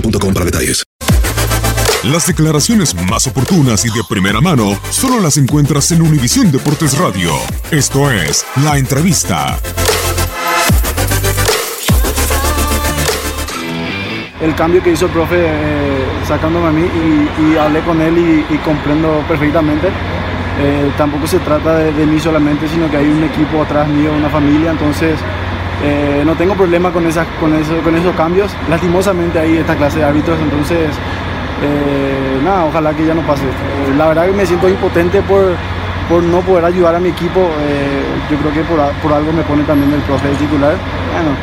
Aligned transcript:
boostmobile.com 0.00 0.34
para 0.34 0.44
detalles. 0.44 0.84
Las 2.04 2.26
declaraciones 2.26 2.94
más 3.10 3.26
oportunas 3.26 3.84
y 3.84 3.88
de 3.88 4.02
primera 4.08 4.40
mano 4.40 4.78
solo 4.90 5.20
las 5.20 5.38
encuentras 5.38 5.90
en 5.90 6.02
Univisión 6.02 6.52
Deportes 6.52 6.96
Radio. 6.98 7.32
Esto 7.70 8.10
es 8.10 8.44
La 8.62 8.78
Entrevista. 8.78 9.58
el 14.40 14.54
cambio 14.54 14.82
que 14.82 14.92
hizo 14.92 15.06
el 15.06 15.12
profe 15.12 15.36
eh, 15.38 16.04
sacándome 16.28 16.68
a 16.68 16.70
mí 16.70 16.82
y, 16.82 17.52
y 17.52 17.56
hablé 17.56 17.80
con 17.80 18.00
él 18.00 18.16
y, 18.16 18.54
y 18.54 18.58
comprendo 18.58 19.24
perfectamente. 19.26 19.88
Eh, 20.60 20.90
tampoco 20.96 21.26
se 21.26 21.38
trata 21.40 21.78
de, 21.78 21.92
de, 21.92 22.06
mí 22.06 22.20
solamente, 22.20 22.68
sino 22.68 22.90
que 22.90 22.98
hay 22.98 23.08
un 23.08 23.24
equipo 23.24 23.62
atrás 23.62 23.88
mío, 23.88 24.12
una 24.12 24.28
familia, 24.28 24.70
entonces 24.70 25.18
eh, 25.82 26.22
no 26.24 26.34
tengo 26.34 26.54
problema 26.54 26.90
con, 26.90 27.06
esas, 27.06 27.26
con, 27.40 27.54
eso, 27.54 27.76
con 27.82 27.94
esos 27.94 28.14
cambios. 28.16 28.50
Lastimosamente 28.68 29.38
hay 29.38 29.58
esta 29.58 29.76
clase 29.76 29.98
de 29.98 30.04
árbitros, 30.04 30.38
entonces 30.40 30.90
eh, 31.62 32.40
nada, 32.44 32.64
ojalá 32.64 32.94
que 32.94 33.06
ya 33.06 33.14
no 33.14 33.22
pase. 33.22 33.44
la 33.96 34.08
verdad 34.08 34.26
que 34.26 34.32
me 34.32 34.46
siento 34.46 34.68
impotente 34.68 35.22
por, 35.22 35.54
por 36.08 36.22
no 36.22 36.40
poder 36.40 36.64
ayudar 36.64 36.94
a 36.94 37.00
mi 37.00 37.10
equipo. 37.10 37.48
yo 38.30 38.36
creo 38.38 38.52
que 38.52 38.62
por, 38.62 38.78
por, 39.02 39.12
algo 39.12 39.32
me 39.32 39.42
pone 39.42 39.62
también 39.64 39.92
el 39.92 40.00
profe 40.00 40.28
de 40.28 40.34
titular. 40.36 40.74
Bueno, 41.12 41.36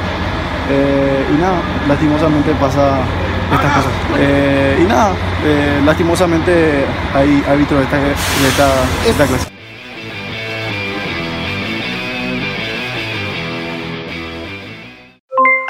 eh, 0.69 1.25
y 1.29 1.41
nada, 1.41 1.59
lastimosamente 1.87 2.53
pasa 2.55 2.99
estas 3.51 3.75
cosas. 3.75 3.91
Eh, 4.17 4.79
y 4.81 4.85
nada, 4.85 5.11
eh, 5.43 5.81
lastimosamente 5.85 6.85
hay 7.13 7.43
árbitros 7.47 7.79
de 7.79 7.85
esta, 7.85 7.97
de 7.97 8.47
esta, 8.47 8.67
de 9.03 9.09
esta 9.09 9.25
clase. 9.27 9.52